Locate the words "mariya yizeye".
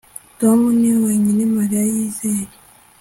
1.55-2.45